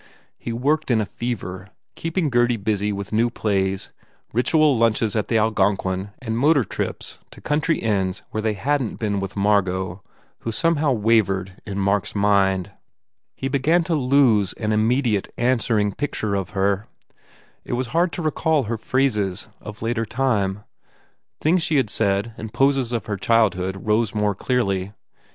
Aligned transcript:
He 0.39 0.51
worked 0.51 0.89
in 0.89 0.99
a 0.99 1.05
fever, 1.05 1.67
keeping 1.93 2.31
Gurdy 2.31 2.57
busy 2.57 2.91
with 2.91 3.13
new 3.13 3.29
plays, 3.29 3.91
ritual 4.33 4.75
lunches 4.75 5.15
at 5.15 5.27
the 5.27 5.35
Algon 5.37 5.77
quin 5.77 6.09
and 6.19 6.35
motor 6.39 6.63
trips 6.63 7.19
to 7.29 7.39
country 7.39 7.77
inns 7.77 8.23
where 8.31 8.41
they 8.41 8.53
hadn 8.55 8.89
t 8.89 8.95
been 8.95 9.19
with 9.19 9.35
Margot 9.35 10.01
who 10.39 10.51
somehow 10.51 10.91
wavered 10.91 11.61
in 11.67 11.77
Mark 11.77 12.05
s 12.07 12.15
mind. 12.15 12.71
He 13.35 13.47
began 13.47 13.83
to 13.83 13.93
lose 13.93 14.53
an 14.53 14.71
immediate, 14.71 15.25
281 15.35 15.35
THE 15.35 15.35
FAIR 15.35 15.49
REWARDS 15.51 15.65
answering 15.67 15.93
picture 15.95 16.33
of 16.33 16.49
her. 16.57 16.87
It 17.63 17.73
was 17.73 17.87
hard 17.89 18.11
to 18.13 18.23
recall 18.23 18.63
her 18.63 18.77
phrases 18.79 19.49
of 19.61 19.83
later 19.83 20.07
time. 20.07 20.63
Things 21.39 21.61
she 21.61 21.75
had 21.77 21.91
said 21.91 22.33
and 22.37 22.51
poses 22.51 22.91
of 22.91 23.05
her 23.05 23.17
childhood 23.17 23.77
rose 23.85 24.15
more 24.15 24.33
clearly. 24.33 24.93